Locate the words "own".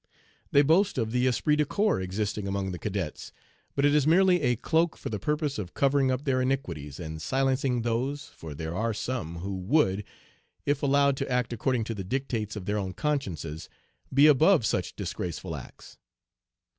12.79-12.93